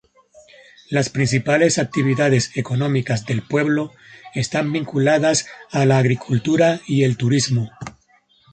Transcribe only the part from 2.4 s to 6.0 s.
económicas del pueblo están vinculadas a la